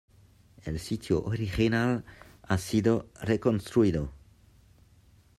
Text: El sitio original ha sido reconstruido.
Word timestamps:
El 0.65 0.79
sitio 0.79 1.21
original 1.25 2.03
ha 2.41 2.57
sido 2.57 3.07
reconstruido. 3.21 4.11